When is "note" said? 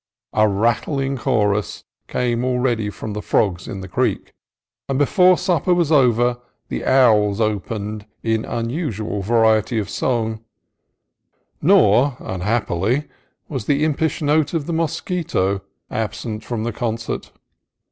14.23-14.55